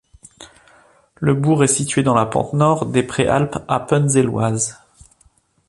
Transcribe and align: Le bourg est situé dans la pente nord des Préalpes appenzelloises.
Le 1.17 1.35
bourg 1.35 1.63
est 1.63 1.67
situé 1.67 2.01
dans 2.01 2.15
la 2.15 2.25
pente 2.25 2.53
nord 2.53 2.87
des 2.87 3.03
Préalpes 3.03 3.59
appenzelloises. 3.67 4.79